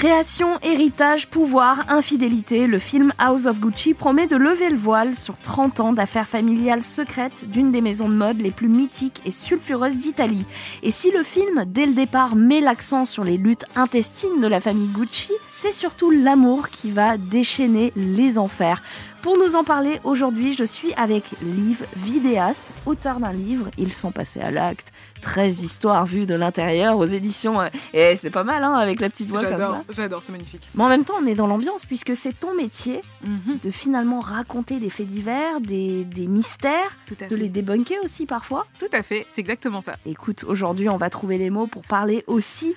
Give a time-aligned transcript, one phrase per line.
[0.00, 5.36] Création, héritage, pouvoir, infidélité, le film House of Gucci promet de lever le voile sur
[5.36, 9.98] 30 ans d'affaires familiales secrètes d'une des maisons de mode les plus mythiques et sulfureuses
[9.98, 10.46] d'Italie.
[10.82, 14.62] Et si le film, dès le départ, met l'accent sur les luttes intestines de la
[14.62, 18.80] famille Gucci, c'est surtout l'amour qui va déchaîner les enfers.
[19.20, 24.12] Pour nous en parler aujourd'hui, je suis avec Liv, vidéaste, auteur d'un livre, Ils sont
[24.12, 27.60] passés à l'acte, 13 histoires vues de l'intérieur aux éditions.
[27.60, 29.82] euh, Et c'est pas mal, hein, avec la petite voix comme J'adore, ça.
[29.90, 30.62] j'adore, c'est magnifique.
[30.74, 34.20] Mais en même temps, on est dans l'ambiance puisque c'est ton métier Mhm, de finalement
[34.20, 37.36] raconter des faits divers, des, des mystères, Tout à de fait.
[37.36, 38.66] les débunker aussi parfois.
[38.78, 39.96] Tout à fait, c'est exactement ça.
[40.06, 42.74] Écoute, aujourd'hui, on va trouver les mots pour parler aussi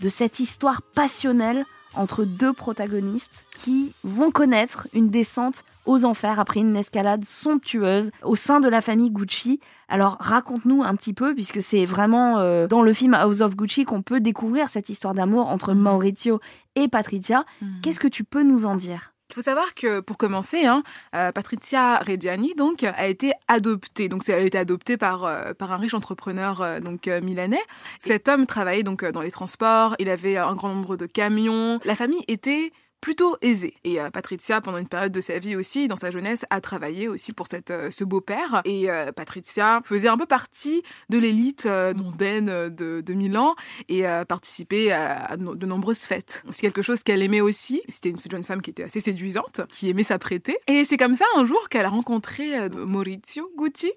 [0.00, 1.64] de cette histoire passionnelle
[1.96, 8.36] entre deux protagonistes qui vont connaître une descente aux enfers après une escalade somptueuse au
[8.36, 9.60] sein de la famille Gucci.
[9.88, 13.84] Alors raconte-nous un petit peu, puisque c'est vraiment euh, dans le film House of Gucci
[13.84, 15.80] qu'on peut découvrir cette histoire d'amour entre Mhm.
[15.80, 16.40] Maurizio
[16.74, 17.44] et Patricia.
[17.82, 19.13] Qu'est-ce que tu peux nous en dire?
[19.34, 20.84] Il faut savoir que pour commencer, hein,
[21.16, 24.08] euh, Patrizia Reggiani donc a été adoptée.
[24.08, 27.62] Donc elle a été adoptée par euh, par un riche entrepreneur euh, donc milanais.
[27.98, 29.96] Cet homme travaillait donc dans les transports.
[29.98, 31.80] Il avait un grand nombre de camions.
[31.84, 32.70] La famille était
[33.04, 33.74] plutôt aisée.
[33.84, 37.06] Et euh, Patrizia, pendant une période de sa vie aussi, dans sa jeunesse, a travaillé
[37.06, 38.62] aussi pour cette, euh, ce beau-père.
[38.64, 43.56] Et euh, Patrizia faisait un peu partie de l'élite euh, mondaine euh, de, de Milan
[43.90, 46.42] et participait à, de nombreuses fêtes.
[46.50, 47.82] C'est quelque chose qu'elle aimait aussi.
[47.90, 50.56] C'était une jeune femme qui était assez séduisante, qui aimait s'apprêter.
[50.66, 53.92] Et c'est comme ça un jour qu'elle a rencontré Maurizio Gucci.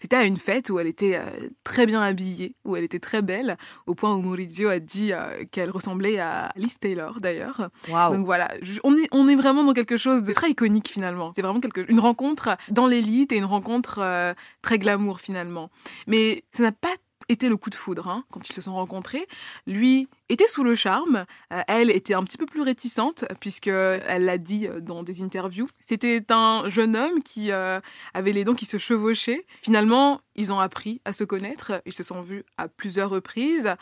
[0.00, 1.20] C'était à une fête où elle était
[1.62, 5.12] très bien habillée, où elle était très belle, au point où Maurizio a dit
[5.50, 7.68] qu'elle ressemblait à Liz Taylor d'ailleurs.
[7.88, 8.45] Donc voilà,
[8.84, 11.32] on est, vraiment dans quelque chose de très iconique finalement.
[11.34, 15.70] C'est vraiment quelque, une rencontre dans l'élite et une rencontre euh, très glamour finalement.
[16.06, 16.94] Mais ça n'a pas
[17.28, 19.26] été le coup de foudre hein, quand ils se sont rencontrés.
[19.66, 24.24] Lui était sous le charme, euh, elle était un petit peu plus réticente puisque elle
[24.24, 25.68] l'a dit euh, dans des interviews.
[25.80, 29.44] C'était un jeune homme qui avait les dents qui se chevauchaient.
[29.62, 33.74] Finalement, ils ont appris à se connaître, ils se sont vus à plusieurs reprises.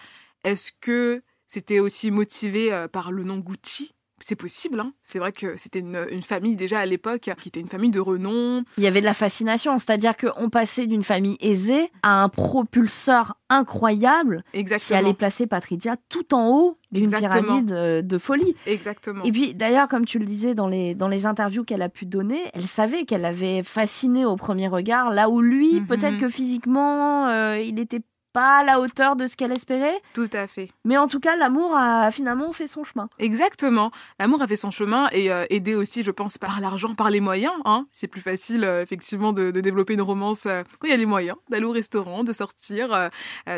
[0.45, 3.94] Est-ce que c'était aussi motivé par le nom Gucci?
[4.21, 4.93] C'est possible, hein.
[5.03, 8.01] c'est vrai que c'était une, une famille déjà à l'époque qui était une famille de
[8.01, 8.63] renom.
[8.79, 13.35] Il y avait de la fascination, c'est-à-dire qu'on passait d'une famille aisée à un propulseur
[13.51, 14.99] incroyable qui Exactement.
[15.01, 18.55] allait placer Patricia tout en haut d'une pyramide euh, de folie.
[18.67, 19.25] Exactement.
[19.25, 22.07] Et puis d'ailleurs, comme tu le disais dans les, dans les interviews qu'elle a pu
[22.07, 25.87] donner, elle savait qu'elle avait fasciné au premier regard, là où lui, Mhm.
[25.87, 28.01] peut-être que physiquement, euh, il n'était
[28.35, 30.69] pas à la hauteur de ce qu'elle espérait, Tout à fait.
[30.85, 33.07] mais en tout cas, l'amour a finalement fait son chemin.
[33.19, 33.91] Exactement.
[34.19, 37.21] L'amour a fait son chemin et euh, aidé aussi, je pense, par l'argent, par les
[37.21, 37.55] moyens.
[37.65, 37.87] Hein.
[37.93, 40.97] C'est plus facile, euh, effectivement, de, de développer une romance euh, quand il y a
[40.99, 43.09] les moyens, d'aller au restaurant, de sortir,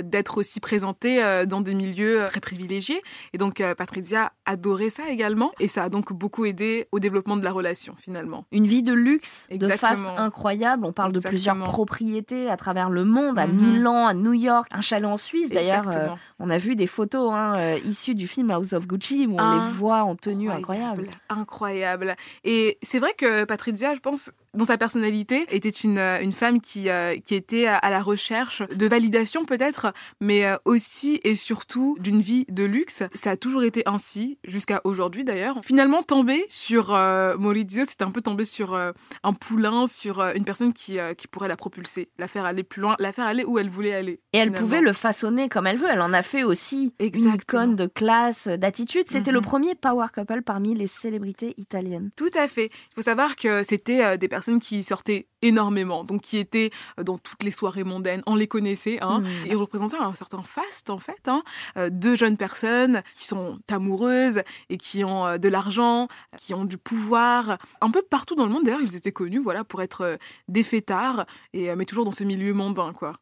[0.04, 3.02] d'être aussi présenté dans des milieux très privilégiés.
[3.32, 5.52] Et donc, Patricia adorait ça également.
[5.58, 8.44] Et ça a donc beaucoup aidé au développement de la relation, finalement.
[8.52, 10.18] Une vie de luxe, de faste Exactement.
[10.18, 10.84] incroyable.
[10.84, 11.72] On parle de plusieurs Exactement.
[11.72, 13.56] propriétés à travers le monde, à Mhm.
[13.70, 15.50] Milan, à New York, un chalet en Suisse.
[15.50, 19.26] D'ailleurs, euh, on a vu des photos hein, euh, issues du film House of Gucci
[19.26, 21.08] où on les voit en tenue incroyable.
[21.28, 22.16] Incroyable.
[22.44, 26.60] Et c'est vrai que Patrizia, je pense, dans sa personnalité, était une, euh, une femme
[26.60, 31.96] qui, euh, qui était à, la recherche de validation peut-être, mais euh, aussi et surtout
[32.00, 33.02] d'une vie de luxe.
[33.14, 35.60] Ça a toujours été ainsi, jusqu'à aujourd'hui d'ailleurs.
[35.64, 40.44] Finalement, tomber sur euh, Maurizio, c'est un peu tomber sur euh, un poulain, sur une
[40.44, 43.58] personne qui, qui pourrait la propulser, la faire aller plus loin, la faire aller où
[43.58, 44.20] elle voulait aller.
[44.32, 44.66] Et elle finalement.
[44.66, 45.88] pouvait le façonner comme elle veut.
[45.90, 47.62] Elle en a fait aussi une Exactement.
[47.62, 49.04] icône de classe, d'attitude.
[49.08, 49.44] C'était le Mhm.
[49.44, 52.10] premier power couple parmi les célébrités italiennes.
[52.16, 52.66] Tout à fait.
[52.72, 57.18] Il faut savoir que c'était des personnes qui sortaient énormément, donc qui étaient euh, dans
[57.18, 59.46] toutes les soirées mondaines, on les connaissait, hein, Mm.
[59.46, 61.42] et représentaient un certain faste en fait, hein,
[61.76, 66.64] euh, deux jeunes personnes qui sont amoureuses et qui ont euh, de l'argent, qui ont
[66.64, 70.18] du pouvoir, un peu partout dans le monde d'ailleurs, ils étaient connus, voilà, pour être
[70.48, 73.14] des fêtards, et mais toujours dans ce milieu mondain, quoi.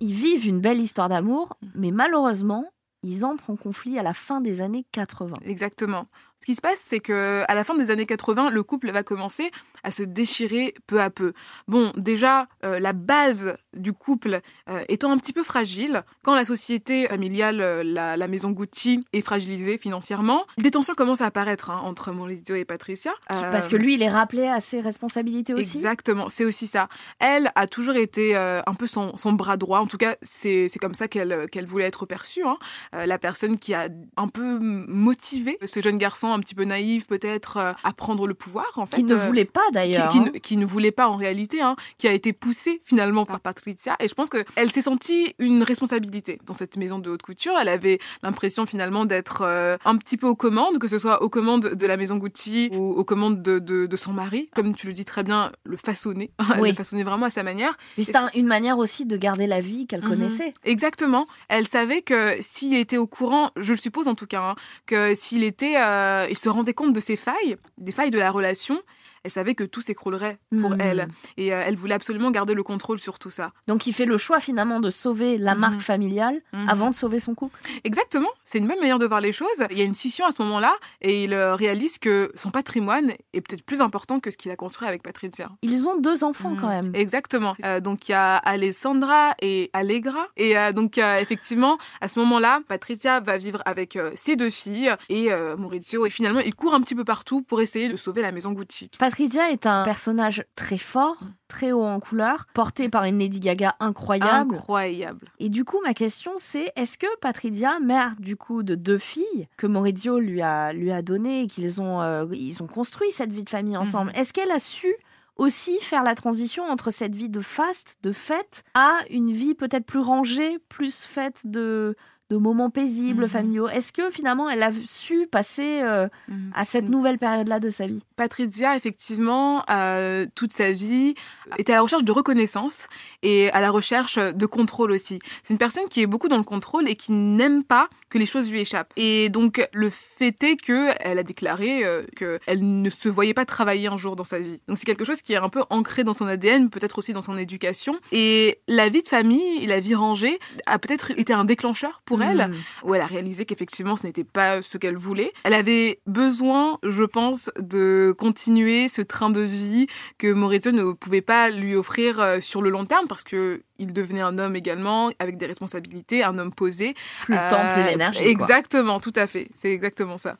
[0.00, 2.64] Ils vivent une belle histoire d'amour, mais malheureusement,
[3.02, 5.36] ils entrent en conflit à la fin des années 80.
[5.44, 6.06] Exactement.
[6.40, 9.02] Ce qui se passe, c'est que à la fin des années 80, le couple va
[9.02, 9.50] commencer
[9.82, 11.32] à se déchirer peu à peu.
[11.66, 16.44] Bon, déjà, euh, la base du couple euh, étant un petit peu fragile, quand la
[16.44, 21.70] société familiale, euh, la, la maison Gucci, est fragilisée financièrement, des tensions commencent à apparaître
[21.70, 23.12] hein, entre Maurizio et Patricia.
[23.28, 25.76] Parce que lui, il est rappelé à ses responsabilités aussi.
[25.76, 26.88] Exactement, c'est aussi ça.
[27.18, 30.94] Elle a toujours été un peu son, son bras droit, en tout cas c'est comme
[30.94, 32.58] ça qu'elle voulait être perçue, hein.
[32.92, 37.56] La personne qui a un peu motivé ce jeune garçon un petit peu naïf, peut-être,
[37.56, 38.96] euh, à prendre le pouvoir, en fait.
[38.96, 40.08] Qui ne euh, voulait pas d'ailleurs.
[40.10, 43.24] qui, qui ne- qui ne voulait pas en réalité, hein, qui a été poussée finalement
[43.26, 43.96] par Patricia.
[44.00, 47.54] Et je pense qu'elle s'est sentie une responsabilité dans cette maison de haute couture.
[47.60, 51.28] Elle avait l'impression finalement d'être euh, un petit peu aux commandes, que ce soit aux
[51.28, 54.48] commandes de la maison Gucci ou aux commandes de, de, de son mari.
[54.54, 56.30] Comme tu le dis très bien, le façonner.
[56.58, 56.70] Oui.
[56.70, 57.76] le façonnait vraiment à sa manière.
[57.98, 60.08] C'est un- une manière aussi de garder la vie qu'elle Mhm.
[60.08, 60.54] connaissait.
[60.64, 61.26] Exactement.
[61.48, 64.54] Elle savait que s'il était au courant, je le suppose en tout cas, hein,
[64.86, 68.30] que s'il était, euh, il se rendait compte de ses failles, des failles de la
[68.30, 68.80] relation,
[69.28, 70.80] elle savait que tout s'écroulerait pour Mhm.
[70.80, 71.08] elle.
[71.36, 73.52] Et euh, elle voulait absolument garder le contrôle sur tout ça.
[73.66, 75.60] Donc il fait le choix finalement de sauver la Mhm.
[75.60, 76.68] marque familiale Mhm.
[76.68, 77.60] avant de sauver son couple.
[77.84, 78.30] Exactement.
[78.44, 79.62] C'est une bonne manière de voir les choses.
[79.70, 80.72] Il y a une scission à ce moment-là
[81.02, 84.56] et il euh, réalise que son patrimoine est peut-être plus important que ce qu'il a
[84.56, 85.50] construit avec Patricia.
[85.62, 86.90] Ils ont deux enfants quand même.
[86.94, 87.54] Exactement.
[87.64, 90.26] Euh, donc il y a Alessandra et Allegra.
[90.38, 95.28] Et euh, donc effectivement, à ce moment-là, Patricia va vivre avec ses deux filles et
[95.58, 96.06] Maurizio.
[96.06, 98.90] Et finalement, il court un petit peu partout pour essayer de sauver la maison Gucci.
[99.18, 101.16] Patricia est un personnage très fort,
[101.48, 104.54] très haut en couleur, porté par une Lady Gaga incroyable.
[104.54, 105.26] Incroyable.
[105.40, 109.48] Et du coup, ma question c'est est-ce que Patricia, mère du coup de deux filles
[109.56, 113.32] que Maurizio lui a lui a donné et qu'ils ont euh, ils ont construit cette
[113.32, 114.94] vie de famille ensemble, est-ce qu'elle a su
[115.34, 119.84] aussi faire la transition entre cette vie de faste, de fête, à une vie peut-être
[119.84, 121.96] plus rangée, plus faite de
[122.30, 123.28] de moments paisibles, Mhm.
[123.28, 123.68] familiaux.
[123.68, 126.50] Est-ce que finalement elle a su passer euh, Mhm.
[126.54, 128.02] à cette nouvelle période-là de sa vie?
[128.16, 131.14] Patricia, effectivement, euh, toute sa vie,
[131.56, 132.88] était à la recherche de reconnaissance
[133.22, 135.18] et à la recherche de contrôle aussi.
[135.42, 138.26] C'est une personne qui est beaucoup dans le contrôle et qui n'aime pas que les
[138.26, 138.92] choses lui échappent.
[138.96, 143.44] Et donc, le fait est que elle a déclaré euh, qu'elle ne se voyait pas
[143.44, 144.60] travailler un jour dans sa vie.
[144.66, 147.22] Donc, c'est quelque chose qui est un peu ancré dans son ADN, peut-être aussi dans
[147.22, 147.98] son éducation.
[148.12, 152.48] Et la vie de famille, la vie rangée, a peut-être été un déclencheur pour elle
[152.48, 152.56] Mhm.
[152.84, 155.32] où elle a réalisé qu'effectivement ce n'était pas ce qu'elle voulait.
[155.44, 159.86] Elle avait besoin, je pense, de continuer ce train de vie
[160.18, 163.92] que Maurizio ne pouvait pas lui offrir euh, sur le long terme parce que il
[163.92, 166.94] devenait un homme également avec des responsabilités, un homme posé.
[167.24, 168.20] Plus le temps, plus Euh, l'énergie.
[168.22, 168.30] quoi.
[168.30, 169.48] Exactement, tout à fait.
[169.54, 170.36] C'est exactement ça.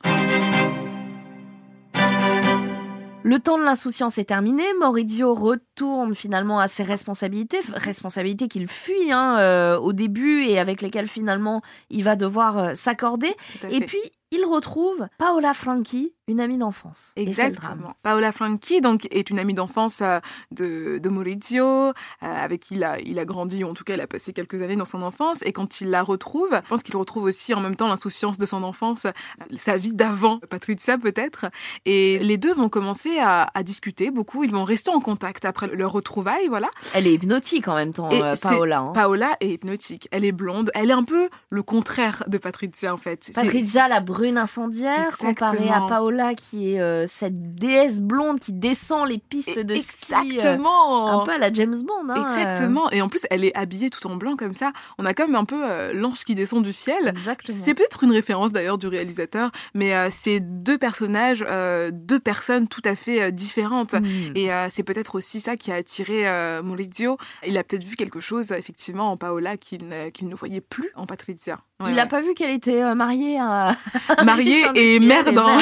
[3.23, 4.63] Le temps de l'insouciance est terminé.
[4.79, 10.81] Maurizio retourne finalement à ses responsabilités, responsabilités qu'il fuit hein, euh, au début et avec
[10.81, 13.35] lesquelles finalement il va devoir euh, s'accorder.
[13.71, 13.99] Et puis
[14.31, 17.11] il retrouve Paola Franchi, une amie d'enfance.
[17.15, 17.93] Exactement.
[18.03, 20.19] Paola Franchi donc est une amie d'enfance euh,
[20.51, 21.91] de, de Maurizio, euh,
[22.21, 24.61] avec qui il a, il a grandi, ou en tout cas il a passé quelques
[24.61, 25.41] années dans son enfance.
[25.43, 28.45] Et quand il la retrouve, je pense qu'il retrouve aussi en même temps l'insouciance de
[28.45, 29.11] son enfance, euh,
[29.57, 31.47] sa vie d'avant, Patricia peut-être.
[31.85, 34.43] Et les deux vont commencer à, à discuter beaucoup.
[34.43, 36.69] Ils vont rester en contact après leur retrouvaille, voilà.
[36.93, 38.79] Elle est hypnotique en même temps, euh, Paola.
[38.79, 38.91] hein.
[38.93, 40.07] Paola est hypnotique.
[40.11, 40.71] Elle est blonde.
[40.75, 43.31] Elle est un peu le contraire de Patricia en fait.
[43.33, 45.87] Patrizia, la brune incendiaire, comparée à Exactement.
[46.35, 50.13] Qui est euh, cette déesse blonde qui descend les pistes de ski.
[50.13, 51.21] euh, Exactement.
[51.21, 52.09] un peu à la James Bond.
[52.09, 52.91] hein, Exactement.
[52.91, 54.73] Et en plus, elle est habillée tout en blanc comme ça.
[54.97, 57.07] On a comme un peu euh, l'ange qui descend du ciel.
[57.07, 57.57] Exactement.
[57.63, 61.45] C'est peut-être une référence d'ailleurs du réalisateur, mais c'est deux personnages,
[61.91, 63.93] deux personnes tout à fait différentes.
[63.93, 64.35] Hmm.
[64.35, 66.25] Et c'est peut-être aussi ça qui a attiré
[66.61, 67.17] Maurizio.
[67.47, 71.59] Il a peut-être vu quelque chose, effectivement, en Paola qu'il ne, voyait plus en Patricia.
[71.79, 72.09] Ouais, il n'a ouais.
[72.09, 73.69] pas vu qu'elle était mariée à.
[74.25, 75.57] Mariée et mère d'un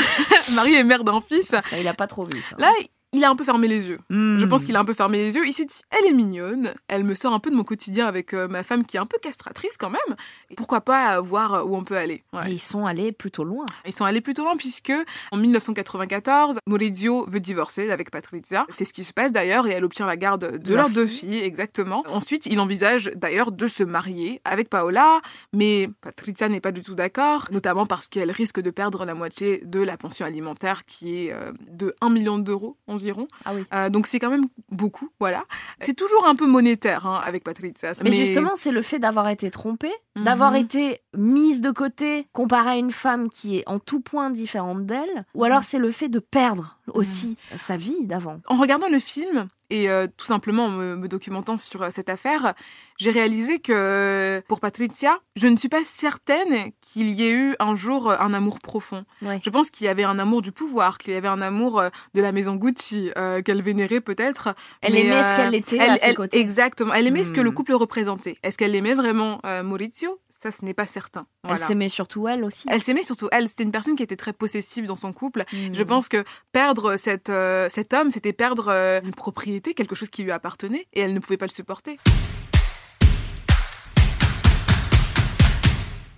[0.48, 0.56] mère.
[0.56, 1.48] mariée et mère d'un fils.
[1.48, 2.56] Ça, il a pas trop vu ça.
[2.58, 2.72] Là,
[3.14, 4.00] il a un peu fermé les yeux.
[4.10, 4.16] Je
[4.46, 4.50] Hmm.
[4.50, 5.48] pense qu'il a un peu fermé les yeux.
[5.48, 8.34] Il s'est dit, elle est mignonne, elle me sort un peu de mon quotidien avec
[8.34, 10.16] euh, ma femme qui est un peu castratrice quand même.
[10.56, 12.50] Pourquoi pas euh, voir où on peut aller Ouais.
[12.50, 13.66] Et ils sont allés plutôt loin.
[13.86, 14.92] Ils sont allés plutôt loin puisque
[15.32, 18.66] en 1994, Maurizio veut divorcer avec Patrizia.
[18.70, 20.90] C'est ce qui se passe d'ailleurs et elle obtient la garde de, De leurs leur
[20.90, 21.32] deux fille.
[21.34, 22.04] filles, exactement.
[22.08, 25.22] Ensuite, il envisage d'ailleurs de se marier avec Paola,
[25.54, 29.62] mais Patrizia n'est pas du tout d'accord, notamment parce qu'elle risque de perdre la moitié
[29.66, 33.28] de la pension alimentaire qui est euh, de 1 million d'euros environ.
[33.46, 33.64] Ah oui.
[33.74, 35.44] Euh, donc c'est quand même beaucoup, voilà.
[35.82, 37.92] C'est toujours un peu monétaire hein, avec Patrizia.
[38.04, 40.58] Mais, justement, c'est le fait d'avoir été trompée, d'avoir Mhm.
[40.58, 45.26] été mise de côté, comparée à une femme qui est en tout point différente d'elle,
[45.36, 48.42] ou alors c'est le fait de perdre aussi sa vie d'avant.
[48.48, 52.10] En regardant le film et euh, tout simplement en me, me documentant sur euh, cette
[52.10, 52.54] affaire,
[52.98, 57.76] j'ai réalisé que pour Patricia, je ne suis pas certaine qu'il y ait eu un
[57.76, 59.06] jour euh, un amour profond.
[59.22, 59.40] Ouais.
[59.44, 61.90] Je pense qu'il y avait un amour du pouvoir, qu'il y avait un amour euh,
[62.14, 64.56] de la maison Gucci euh, qu'elle vénérait peut-être.
[64.82, 66.40] Elle Mais, aimait euh, ce qu'elle était elle, à ses elle- côtés.
[66.40, 66.94] Exactement.
[66.94, 67.46] Elle aimait ce que Hmm.
[67.46, 68.38] le couple représentait.
[68.44, 70.20] Est-ce qu'elle aimait vraiment euh, Maurizio?
[70.40, 71.26] Ça, ce n'est pas certain.
[71.50, 72.68] Elle s'aimait surtout elle aussi.
[72.70, 73.28] Elle s'aimait surtout.
[73.32, 75.46] Elle, c'était une personne qui était très possessive dans son couple.
[75.52, 75.74] Hmm.
[75.74, 80.10] Je pense que perdre cette, euh, cet homme, c'était perdre euh, une propriété, quelque chose
[80.10, 81.98] qui lui appartenait, et elle ne pouvait pas le supporter.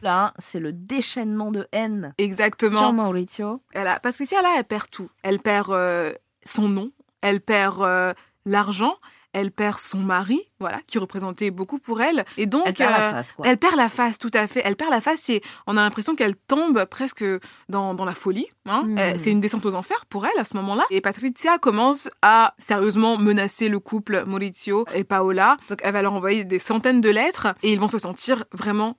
[0.02, 2.80] Là, c'est le déchaînement de haine Exactement.
[2.80, 3.62] sur Maurizio.
[3.72, 5.10] Elle a, Patricia, là, elle perd tout.
[5.24, 8.98] Elle perd euh, son nom, elle perd l'argent,
[9.34, 12.26] elle perd son mari, voilà, qui représentait beaucoup pour elle.
[12.38, 13.46] Et donc, Elle perd la euh, face, quoi.
[13.48, 14.62] elle perd la face, tout à fait.
[14.66, 17.24] Elle perd la face et on a l'impression qu'elle tombe presque
[17.70, 18.48] dans, dans la folie.
[18.66, 18.84] hein.
[18.88, 18.98] Mm.
[18.98, 20.84] Euh, C'est une descente aux enfers pour elle à ce moment-là.
[20.90, 25.58] Et Patricia commence à sérieusement menacer le couple Maurizio et Paola.
[25.70, 28.98] Donc elle va leur envoyer des centaines de lettres et ils vont se sentir vraiment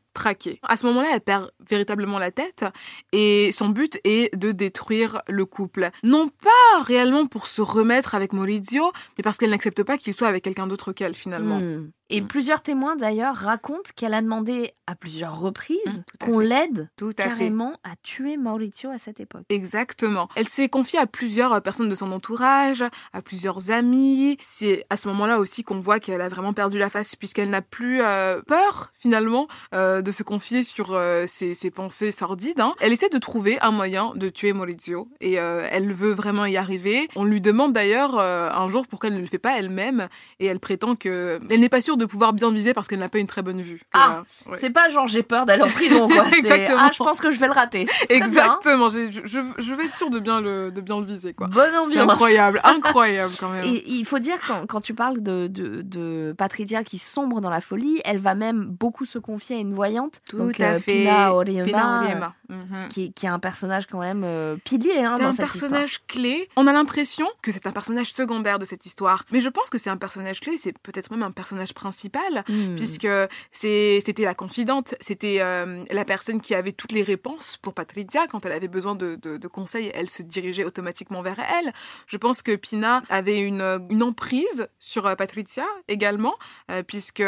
[0.62, 2.64] À ce moment-là, elle perd véritablement la tête
[3.12, 5.90] et son but est de détruire le couple.
[6.02, 10.28] Non pas réellement pour se remettre avec Maurizio, mais parce qu'elle n'accepte pas qu'il soit
[10.28, 11.60] avec quelqu'un d'autre qu'elle finalement.
[11.60, 11.90] Hmm.
[12.10, 12.26] Et Mm.
[12.26, 17.72] plusieurs témoins d'ailleurs racontent qu'elle a demandé à plusieurs reprises Mm, qu'on l'aide à carrément
[17.84, 19.44] à tuer Maurizio à cette époque.
[19.48, 20.28] Exactement.
[20.34, 24.36] Elle s'est confiée à plusieurs euh, personnes de son entourage, à plusieurs amis.
[24.40, 27.62] C'est à ce moment-là aussi qu'on voit qu'elle a vraiment perdu la face puisqu'elle n'a
[27.62, 32.60] plus euh, peur finalement euh, de se confier sur euh, ses, ses pensées sordides.
[32.60, 32.74] hein.
[32.80, 37.08] Elle essaie de trouver un moyen de tuer Maurizio et elle veut vraiment y arriver.
[37.14, 40.08] On lui demande d'ailleurs un jour pourquoi elle ne le fait pas elle-même
[40.40, 43.08] et elle prétend que elle n'est pas sûre de pouvoir bien viser parce qu'elle n'a
[43.08, 43.82] pas une très bonne vue.
[43.92, 44.24] Ah.
[44.46, 44.58] Ouais.
[44.60, 46.24] C'est pas genre j'ai peur d'aller en prison quoi.
[46.30, 46.78] C'est, Exactement.
[46.80, 47.86] Ah, je pense que je vais le rater.
[48.08, 48.88] Exactement.
[48.88, 51.46] Je, je, je vais être sûre de bien le, de bien le viser quoi.
[51.46, 52.10] Bonne ambiance.
[52.10, 53.64] incroyable, incroyable quand même.
[53.64, 57.50] Et il faut dire, quand, quand tu parles de, de, de Patricia qui sombre dans
[57.50, 60.20] la folie, elle va même beaucoup se confier à une voyante.
[60.28, 60.98] Tout donc, à euh, fait.
[61.00, 62.34] Pina Oriema, Pina Oriema.
[62.48, 62.88] Mhm.
[62.88, 66.48] qui, qui est un personnage quand même euh, pilier hein, C'est un cette personnage clé.
[66.56, 69.24] On a l'impression que c'est un personnage secondaire de cette histoire.
[69.30, 71.89] Mais je pense que c'est un personnage clé, c'est peut-être même un personnage principal.
[72.48, 72.76] Hmm.
[72.76, 73.08] Puisque
[73.52, 78.26] c'était la confidente, c'était euh, la personne qui avait toutes les réponses pour Patricia.
[78.26, 81.72] Quand elle avait besoin de, de- de conseils, elle se dirigeait automatiquement vers elle.
[82.06, 86.34] Je pense que Pina avait une, une emprise sur euh, Patricia également,
[86.70, 87.20] euh, puisque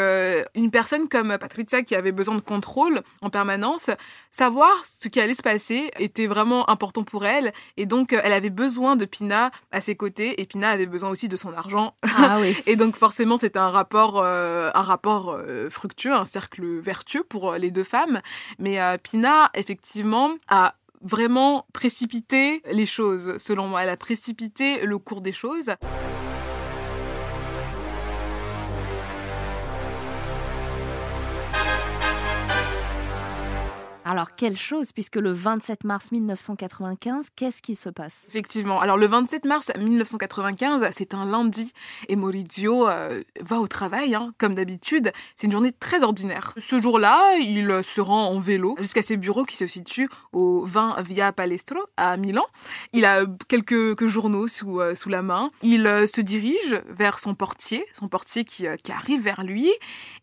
[0.55, 3.89] une personne comme Patricia qui avait besoin de contrôle en permanence,
[4.31, 7.53] savoir ce qui allait se passer était vraiment important pour elle.
[7.77, 11.09] Et donc, euh, elle avait besoin de Pina à ses côtés, et Pina avait besoin
[11.09, 11.95] aussi de son argent.
[12.03, 12.55] Ah oui.
[12.65, 17.51] Et donc, forcément, c'était un rapport, euh, un rapport euh, fructueux, un cercle vertueux pour
[17.51, 18.21] euh, les deux femmes.
[18.59, 23.83] Mais euh, Pina, effectivement, a vraiment précipité les choses, selon moi.
[23.83, 25.71] Elle a précipité le cours des choses.
[34.05, 38.25] Alors, quelle chose, puisque le 27 mars 1995, qu'est-ce qui se passe?
[38.29, 38.81] Effectivement.
[38.81, 41.71] Alors le 27 mars 1995, c'est un lundi
[42.09, 45.11] et Maurizio euh, va au travail, hein, comme d'habitude.
[45.35, 46.53] C'est une journée très ordinaire.
[46.57, 50.65] Ce jour-là, il euh, se rend en vélo jusqu'à ses bureaux qui se situent au
[50.65, 52.43] 20 Via Palestro à Milan.
[52.93, 55.51] Il a quelques, quelques journaux sous, euh, sous la main.
[55.61, 59.71] Il euh, se dirige vers son portier, son portier qui, euh, qui arrive vers lui.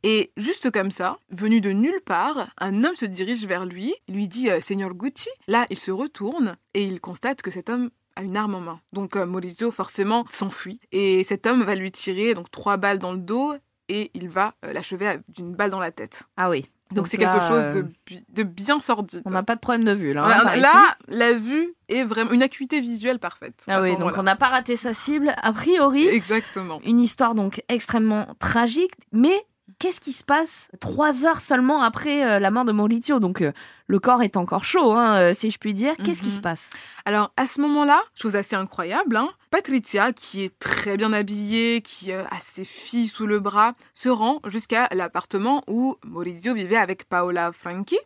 [0.02, 4.28] Et juste comme ça, venu de nulle part, un homme se dirige vers lui, lui
[4.28, 5.28] dit euh, Seigneur Gucci.
[5.48, 8.80] Là, il se retourne et il constate que cet homme a une arme en main.
[8.92, 13.12] Donc euh, Maurizio forcément s'enfuit et cet homme va lui tirer donc trois balles dans
[13.12, 13.54] le dos
[13.88, 16.24] et il va euh, l'achever d'une balle dans la tête.
[16.36, 16.66] Ah oui.
[16.92, 17.86] Donc c'est quelque chose de,
[18.30, 19.22] de bien sordide.
[19.24, 20.24] On n'a pas de problème de vue là.
[20.24, 23.64] Hein, là, la vue est vraiment une acuité visuelle parfaite.
[23.68, 25.32] Ah oui, donc on n'a pas raté sa cible.
[25.40, 26.80] A priori, Exactement.
[26.84, 29.40] une histoire donc extrêmement tragique, mais
[29.80, 33.18] qu'est-ce qui se passe trois heures seulement après euh, la mort de Maurizio?
[33.18, 33.50] Donc euh,
[33.88, 35.96] le corps est encore chaud, hein, euh, si je puis dire.
[36.04, 36.34] Qu'est-ce qui Mhm.
[36.36, 36.70] se passe?
[37.04, 42.12] Alors à ce moment-là, chose assez incroyable, hein, Patricia, qui est très bien habillée, qui
[42.12, 47.50] a ses filles sous le bras, se rend jusqu'à l'appartement où Maurizio vivait avec Paola
[47.50, 47.98] Franchi.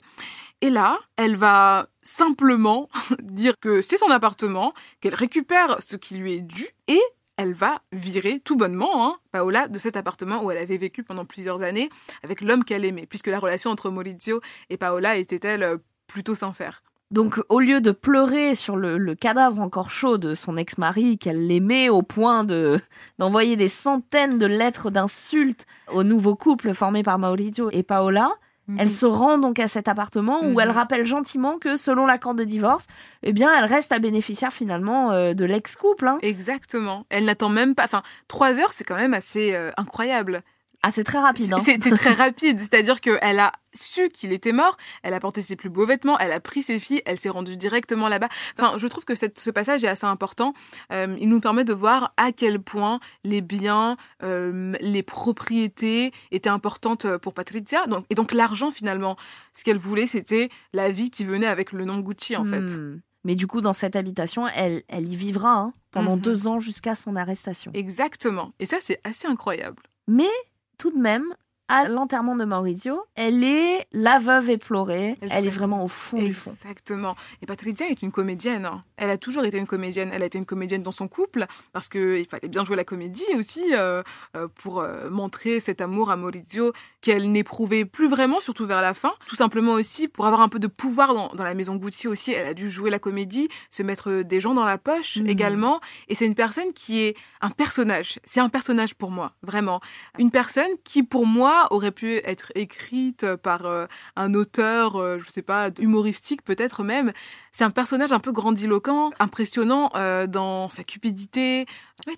[0.62, 2.88] Et là, elle va simplement
[3.20, 7.00] dire que c'est son appartement, qu'elle récupère ce qui lui est dû et
[7.36, 11.24] elle va virer tout bonnement hein, Paola de cet appartement où elle avait vécu pendant
[11.24, 11.90] plusieurs années
[12.22, 15.76] avec l'homme qu'elle aimait, puisque la relation entre Maurizio et Paola était-elle euh,
[16.06, 16.82] plutôt sincère.
[17.10, 21.46] Donc, au lieu de pleurer sur le, le cadavre encore chaud de son ex-mari, qu'elle
[21.46, 22.80] l'aimait au point de
[23.18, 28.32] d'envoyer des centaines de lettres d'insultes au nouveau couple formé par Maurizio et Paola,
[28.78, 30.60] elle se rend donc à cet appartement où Mhm.
[30.60, 32.86] elle rappelle gentiment que, selon l'accord de divorce,
[33.22, 36.06] eh bien, elle reste la bénéficiaire finalement euh, de l'ex-couple.
[36.08, 36.18] hein.
[36.22, 37.04] Exactement.
[37.10, 37.84] Elle n'attend même pas.
[37.84, 40.42] Enfin, trois heures, c'est quand même assez euh, incroyable.
[40.86, 41.52] Ah, c'est très rapide.
[41.52, 41.62] hein.
[41.64, 42.60] C'était très rapide.
[42.60, 44.76] C'est-à-dire qu'elle a su qu'il était mort.
[45.02, 46.18] Elle a porté ses plus beaux vêtements.
[46.18, 47.00] Elle a pris ses filles.
[47.06, 48.28] Elle s'est rendue directement là-bas.
[48.58, 50.52] Enfin, je trouve que cette- ce passage est assez important.
[50.92, 56.48] Euh, il nous permet de voir à quel point les biens, euh, les propriétés étaient
[56.50, 57.86] importantes pour Patricia.
[57.86, 59.16] Donc, et donc l'argent finalement.
[59.52, 62.60] Ce qu'elle voulait, c'était la vie qui venait avec le nom Gucci en fait.
[62.60, 63.00] Hmm.
[63.26, 66.20] Mais du coup, dans cette habitation, elle, elle y vivra hein, pendant Mhm.
[66.22, 67.70] deux ans jusqu'à son arrestation.
[67.72, 68.52] Exactement.
[68.60, 69.82] Et ça, c'est assez incroyable.
[70.06, 70.28] Mais
[70.78, 71.34] tout de même,
[71.68, 75.16] à l'enterrement de Maurizio, elle est la veuve éplorée.
[75.20, 76.50] Elle Elle, est vraiment au fond du fond.
[76.50, 77.16] Exactement.
[77.42, 78.66] Et Patrizia est une comédienne.
[78.66, 78.82] hein.
[78.96, 80.10] Elle a toujours été une comédienne.
[80.12, 83.24] Elle a été une comédienne dans son couple parce qu'il fallait bien jouer la comédie
[83.38, 84.02] aussi euh,
[84.36, 88.92] euh, pour euh, montrer cet amour à Maurizio qu'elle n'éprouvait plus vraiment, surtout vers la
[88.94, 89.12] fin.
[89.26, 92.32] Tout simplement aussi pour avoir un peu de pouvoir dans, dans la maison Gucci aussi.
[92.32, 95.28] Elle a dû jouer la comédie, se mettre des gens dans la poche Mhm.
[95.28, 95.80] également.
[96.08, 98.18] Et c'est une personne qui est un personnage.
[98.24, 99.80] C'est un personnage pour moi, vraiment.
[100.18, 105.30] Une personne qui, pour moi, aurait pu être écrite par euh, un auteur, euh, je
[105.30, 107.12] sais pas, humoristique peut-être même.
[107.52, 111.66] C'est un personnage un peu grandiloquent, impressionnant euh, dans sa cupidité,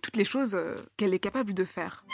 [0.03, 2.05] toutes les choses euh, qu'elle est capable de faire.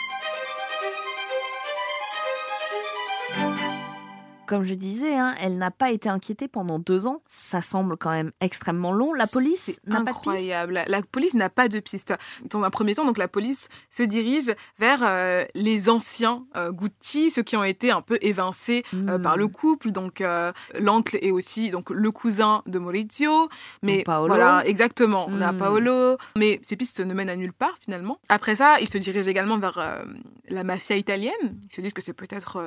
[4.53, 7.21] Comme je disais, hein, elle n'a pas été inquiétée pendant deux ans.
[7.25, 9.11] Ça semble quand même extrêmement long.
[9.13, 10.17] La police n'a pas de piste.
[10.17, 10.73] incroyable.
[10.73, 12.13] La, la police n'a pas de piste.
[12.51, 17.31] Dans un premier temps, donc la police se dirige vers euh, les anciens euh, Gucci,
[17.31, 19.21] ceux qui ont été un peu évincés euh, Hmm.
[19.23, 23.49] par le couple, donc euh, l'oncle et aussi donc le cousin de Maurizio.
[23.81, 24.27] Mais Donc Paolo.
[24.35, 25.25] voilà, exactement.
[25.29, 25.57] On a Hmm.
[25.57, 28.19] Paolo, mais ces pistes ne mènent à nulle part finalement.
[28.29, 30.03] Après ça, ils se dirigent également vers
[30.49, 31.57] la mafia italienne.
[31.69, 32.57] Ils se disent que c'est peut-être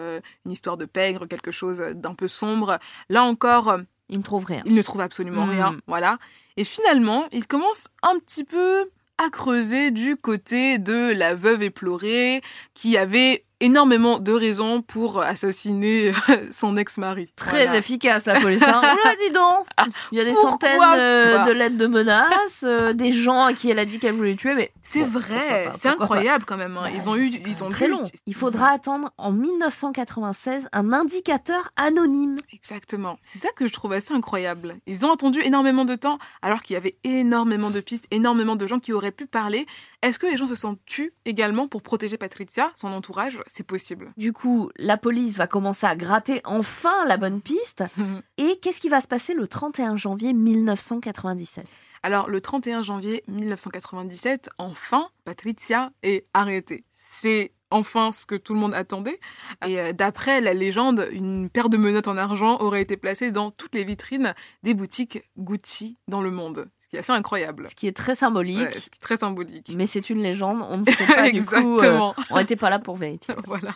[0.45, 2.79] une histoire de pègre, quelque chose d'un peu sombre.
[3.09, 3.79] Là encore, euh,
[4.09, 4.63] Il ne trouve rien.
[4.67, 5.51] ils ne trouvent absolument Hmm.
[5.51, 6.19] rien, voilà.
[6.57, 12.43] Et finalement, ils commencent un petit peu à creuser du côté de la veuve éplorée
[12.75, 16.13] qui avait énormément de raisons pour assassiner
[16.51, 17.33] son ex-mari.
[17.37, 17.79] Très Voilà.
[17.79, 18.63] efficace la police.
[18.63, 18.81] Hein.
[18.83, 19.67] Oula, dis donc
[20.13, 23.53] Il y a des Pourquoi centaines euh, de lettres de menaces, euh, des gens à
[23.55, 26.77] qui elle a dit qu'elle voulait tuer, mais C'est Bon, vrai, c'est incroyable quand même.
[26.77, 26.83] hein.
[26.85, 28.03] Bah, Ils ont eu, ils ont très long.
[28.27, 32.37] Il faudra attendre en 1996 un indicateur anonyme.
[32.53, 33.19] Exactement.
[33.23, 34.77] C'est ça que je trouve assez incroyable.
[34.87, 38.67] Ils ont attendu énormément de temps alors qu'il y avait énormément de pistes, énormément de
[38.67, 39.67] gens qui auraient pu parler.
[40.07, 43.41] Est-ce que les gens se sont tus également pour protéger Patricia, son entourage?
[43.49, 44.13] C'est possible.
[44.17, 47.83] Du coup, la police va commencer à gratter enfin la bonne piste.
[48.39, 51.65] Et qu'est-ce qui va se passer le 31 janvier 1997
[52.05, 56.85] Alors, le 31 janvier 1997, enfin, Patricia est arrêtée.
[56.95, 59.19] C'est enfin ce que tout le monde attendait.
[59.67, 63.51] Et euh, d'après la légende, une paire de menottes en argent aurait été placée dans
[63.51, 66.69] toutes les vitrines des boutiques Gucci dans le monde.
[66.87, 67.69] Ce qui est assez incroyable.
[67.69, 68.59] Ce qui est très symbolique.
[68.61, 69.73] Ouais, ce qui est très symbolique.
[69.77, 71.55] Mais c'est une légende, on ne sait pas du coup.
[71.55, 72.15] euh, Exactement.
[72.31, 73.35] on n'était pas là pour vérifier.
[73.47, 73.73] voilà.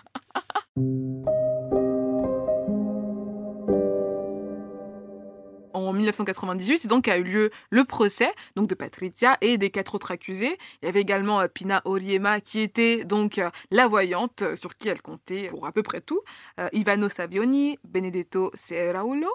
[5.72, 10.10] En 1998, donc a eu lieu le procès donc de Patricia et des quatre autres
[10.10, 10.58] accusés.
[10.82, 14.76] Il y avait également euh, Pina Oriema qui était donc euh, la voyante euh, sur
[14.76, 16.20] qui elle comptait pour à peu près tout.
[16.58, 19.28] Euh, Ivano Savioni, Benedetto Serraulo,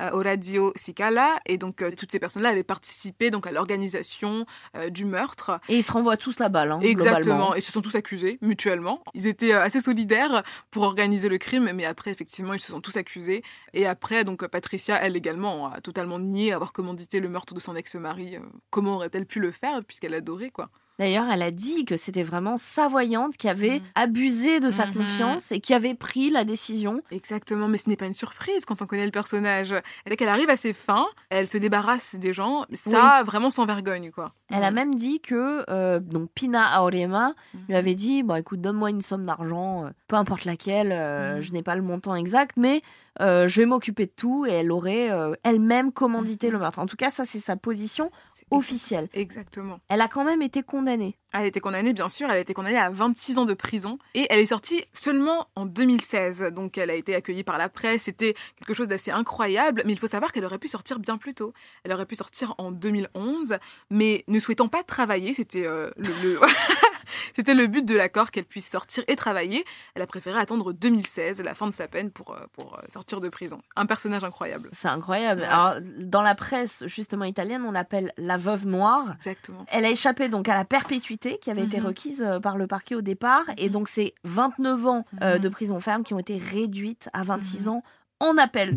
[0.00, 4.46] euh, Orazio Sicala et donc euh, toutes ces personnes-là avaient participé donc à l'organisation
[4.90, 5.60] du meurtre.
[5.68, 8.38] Et ils se renvoient tous la balle, hein, Exactement, et ils se sont tous accusés
[8.42, 9.02] mutuellement.
[9.14, 12.96] Ils étaient assez solidaires pour organiser le crime, mais après, effectivement, ils se sont tous
[12.96, 13.42] accusés.
[13.72, 18.36] Et après, donc, Patricia, elle également, totalement nié avoir commandité le meurtre de son ex-mari.
[18.36, 20.70] Euh, Comment aurait-elle pu le faire, puisqu'elle adorait, quoi?
[20.98, 23.82] D'ailleurs, elle a dit que c'était vraiment sa voyante qui avait Mhm.
[23.94, 24.94] abusé de sa Mhm.
[24.94, 27.02] confiance et qui avait pris la décision.
[27.10, 29.74] Exactement, mais ce n'est pas une surprise quand on connaît le personnage.
[30.06, 34.10] Dès qu'elle arrive à ses fins, elle se débarrasse des gens, ça, vraiment sans vergogne,
[34.10, 34.32] quoi.
[34.50, 34.74] Elle a Mhm.
[34.74, 37.74] même dit que euh, donc Pina Aurema lui Mhm.
[37.76, 41.40] avait dit bon écoute donne-moi une somme d'argent euh, peu importe laquelle euh, Mhm.
[41.42, 42.80] je n'ai pas le montant exact mais
[43.20, 46.52] euh, je vais m'occuper de tout et elle aurait euh, elle-même commandité Mhm.
[46.54, 48.10] le meurtre en tout cas ça c'est sa position
[48.50, 49.80] officielle Exactement.
[49.90, 50.87] elle a quand même été condamnée
[51.34, 53.98] Elle a été condamnée, bien sûr, elle a été condamnée à 26 ans de prison
[54.14, 56.44] et elle est sortie seulement en 2016.
[56.54, 59.98] Donc elle a été accueillie par la presse, c'était quelque chose d'assez incroyable, mais il
[59.98, 61.52] faut savoir qu'elle aurait pu sortir bien plus tôt.
[61.84, 63.58] Elle aurait pu sortir en 2011,
[63.90, 66.08] mais ne souhaitant pas travailler, c'était euh, le...
[66.22, 66.40] le-
[67.34, 69.64] C'était le but de l'accord qu'elle puisse sortir et travailler.
[69.94, 73.20] Elle a préféré attendre 2016, la fin de sa peine, pour, euh, pour euh, sortir
[73.20, 73.58] de prison.
[73.76, 74.68] Un personnage incroyable.
[74.72, 75.46] c'est incroyable Ouais.
[75.48, 79.64] alors dans la presse justement italienne on l'appelle la veuve noire Exactement.
[79.68, 81.86] Elle a échappé donc à la perpétuité qui avait été Mhm.
[81.86, 83.44] requise euh, par le parquet au départ.
[83.56, 83.72] Et Mhm.
[83.72, 85.40] donc, c'est 29 ans euh, Mhm.
[85.40, 87.68] de prison ferme qui ont été réduites à 26 Mhm.
[87.68, 87.82] ans
[88.20, 88.76] en appel.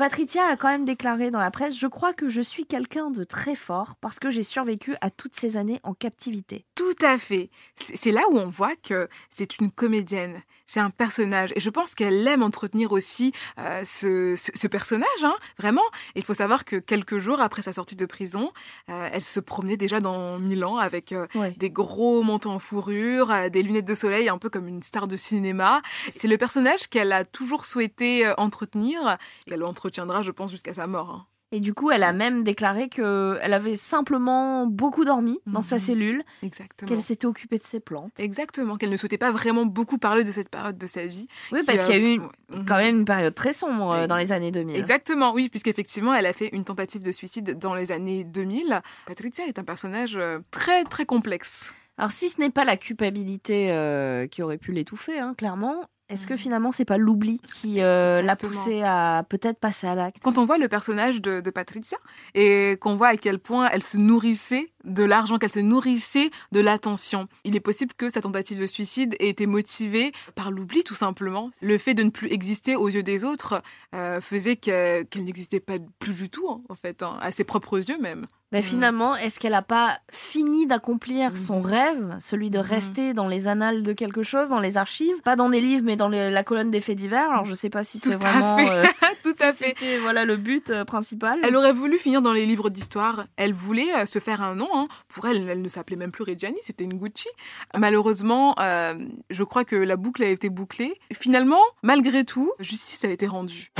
[0.00, 3.22] Patricia a quand même déclaré dans la presse Je crois que je suis quelqu'un de
[3.22, 6.64] très fort parce que j'ai survécu à toutes ces années en captivité.
[6.74, 7.50] Tout à fait.
[7.74, 11.50] C'est là où on voit que c'est une comédienne, c'est un personnage.
[11.56, 15.82] Et je pense qu'elle aime entretenir aussi euh, ce, ce- ce personnage, hein, vraiment.
[16.14, 18.52] Il faut savoir que quelques jours après sa sortie de prison,
[18.88, 21.54] euh, elle se promenait déjà dans Milan avec euh, Ouais.
[21.58, 25.08] des gros manteaux en fourrure, euh, des lunettes de soleil, un peu comme une star
[25.08, 25.82] de cinéma.
[26.10, 29.18] C'est le personnage qu'elle a toujours souhaité euh, entretenir.
[29.46, 31.10] Et elle l'entretiendra, je pense, jusqu'à sa mort.
[31.10, 31.26] hein.
[31.52, 35.76] Et du coup, elle a même déclaré que elle avait simplement beaucoup dormi dans sa
[35.76, 35.80] Mhm.
[35.80, 36.88] cellule, Exactement.
[36.88, 38.12] qu'elle s'était occupée de ses plantes.
[38.20, 41.26] Exactement, qu'elle ne souhaitait pas vraiment beaucoup parler de cette période de sa vie.
[41.50, 42.22] Oui, parce a- qu'il y a eu une-
[42.60, 42.64] Mhm.
[42.66, 44.76] quand même une période très sombre euh, dans les années 2000.
[44.76, 48.80] Exactement, oui, puisqu'effectivement, elle a fait une tentative de suicide dans les années 2000.
[49.06, 51.72] Patricia est un personnage euh, très, très complexe.
[51.98, 56.26] Alors si ce n'est pas la culpabilité euh, qui aurait pu l'étouffer, hein, clairement, est-ce
[56.26, 60.18] que finalement c'est pas l'oubli qui euh, l'a poussée à peut-être passer à l'acte?
[60.22, 61.98] Quand on voit le personnage de, de Patricia
[62.34, 66.60] et qu'on voit à quel point elle se nourrissait de l'argent, qu'elle se nourrissait de
[66.60, 70.94] l'attention, il est possible que sa tentative de suicide ait été motivée par l'oubli tout
[70.94, 71.50] simplement.
[71.60, 73.62] Le fait de ne plus exister aux yeux des autres
[73.94, 77.44] euh, faisait que- qu'elle n'existait pas plus du tout hein, en fait, hein, à ses
[77.44, 78.26] propres yeux même.
[78.52, 78.64] Mais Mhm.
[78.66, 81.36] finalement, est-ce qu'elle n'a pas fini d'accomplir Mhm.
[81.36, 82.64] son rêve, celui de Mhm.
[82.64, 85.96] rester dans les annales de quelque chose, dans les archives, pas dans des livres, mais
[85.96, 88.68] dans les- la colonne des faits divers Alors je sais pas si c'est vraiment fait.
[88.70, 88.82] euh,
[89.22, 89.74] tout si à fait.
[90.02, 91.38] voilà le but euh, principal.
[91.44, 93.26] Elle aurait voulu finir dans les livres d'histoire.
[93.36, 94.68] Elle voulait se faire un nom.
[94.74, 94.86] Hein.
[95.08, 97.28] Pour elle, elle ne s'appelait même plus Reggiani, c'était une Gucci.
[97.76, 98.94] Malheureusement, euh,
[99.30, 100.98] je crois que la boucle a été bouclée.
[101.12, 103.72] Finalement, malgré tout, justice a été rendue.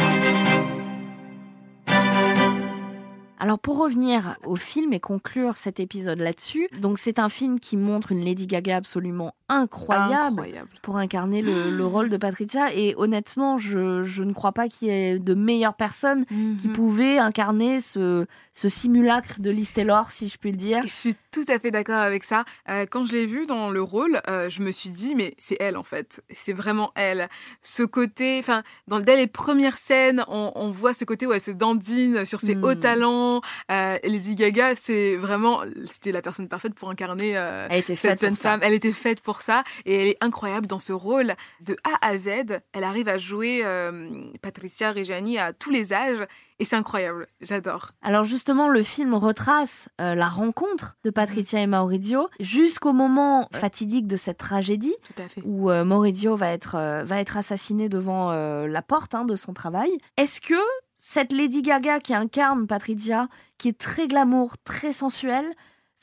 [3.43, 8.13] Alors pour revenir au film et conclure cet épisode là-dessus, c'est un film qui montre
[8.13, 10.15] une Lady Gaga absolument incroyable.
[10.41, 10.69] Incroyable.
[10.83, 12.73] pour incarner le, le rôle de Patricia.
[12.75, 16.73] Et honnêtement, je, je ne crois pas qu'il y ait de meilleures personnes qui Mhm.
[16.73, 20.83] pouvaient incarner ce, ce simulacre de Liz Taylor, si je puis le dire.
[20.83, 22.45] Je suis tout à fait d'accord avec ça.
[22.69, 25.57] Euh, quand je l'ai vue dans le rôle, euh, je me suis dit, mais c'est
[25.61, 26.23] elle en fait.
[26.31, 27.29] C'est vraiment elle.
[27.63, 31.41] Ce côté, enfin, dans dès les premières scènes, on, on voit ce côté où elle
[31.41, 32.65] se dandine sur ses Mm.
[32.65, 33.41] hauts talents.
[33.71, 35.61] Euh, Lady Gaga, c'est vraiment,
[35.93, 38.61] c'était la personne parfaite pour incarner euh, Elle était faite cette jeune femme.
[38.63, 42.17] Elle était faite pour ça et elle est incroyable dans ce rôle de A à
[42.17, 42.29] Z.
[42.73, 46.27] Elle arrive à jouer euh, Patricia Reggiani à tous les âges
[46.61, 47.27] et c'est incroyable.
[47.41, 47.93] J'adore.
[48.03, 54.07] Alors justement, le film retrace euh, la rencontre de Patricia et Maurizio jusqu'au moment fatidique
[54.07, 54.95] de cette tragédie
[55.43, 59.55] où euh, Maurizio va être, euh, va être assassiné devant la porte hein, de son
[59.55, 59.91] travail.
[60.19, 60.61] Est-ce que
[60.99, 65.51] cette Lady Gaga qui incarne Patricia, qui est très glamour, très sensuelle,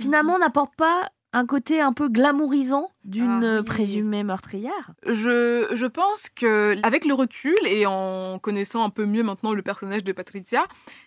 [0.01, 3.65] finalement n'apporte pas un côté un peu glamourisant d'une Ah oui.
[3.65, 4.91] présumée meurtrière?
[5.05, 9.61] Je, je pense que, avec le recul et en connaissant un peu mieux maintenant le
[9.63, 10.65] personnage de Patricia,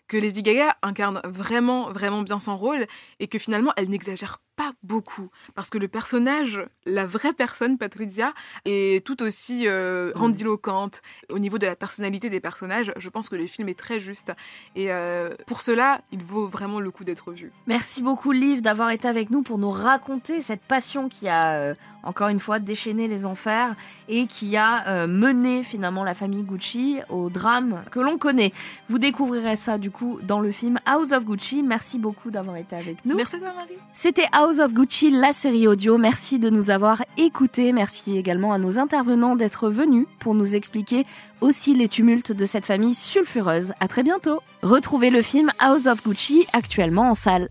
[0.08, 2.86] que Lady Gaga incarne vraiment, vraiment bien son rôle
[3.20, 5.30] et que finalement elle n'exagère pas beaucoup.
[5.54, 8.34] Parce que le personnage, la vraie personne, Patricia,
[8.64, 11.00] est tout aussi euh, grandiloquente.
[11.30, 14.32] Au niveau de la personnalité des personnages, je pense que le film est très juste.
[14.74, 17.52] Et euh, pour cela, il vaut vraiment le coup d'être vu.
[17.68, 21.74] Merci beaucoup Liv d'avoir été avec nous pour nous raconter cette passion qui a euh,
[22.02, 23.74] encore une fois déchaîné les enfers
[24.08, 28.52] et qui a euh, mené finalement la famille Gucci au drame que l'on connaît.
[28.88, 31.62] Vous découvrirez ça du coup dans le film House of Gucci.
[31.62, 33.16] Merci beaucoup d'avoir été avec nous.
[33.16, 33.74] Merci Marie.
[33.92, 35.98] C'était House of Gucci, la série audio.
[35.98, 37.72] Merci de nous avoir écoutés.
[37.72, 41.06] Merci également à nos intervenants d'être venus pour nous expliquer
[41.40, 43.72] aussi les tumultes de cette famille sulfureuse.
[43.80, 44.40] À très bientôt.
[44.62, 47.48] Retrouvez le film House of Gucci actuellement en salle.